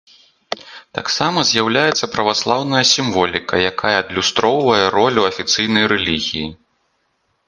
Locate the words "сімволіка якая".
2.93-3.91